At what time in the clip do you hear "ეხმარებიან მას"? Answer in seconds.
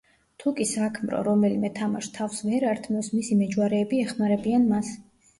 4.07-4.91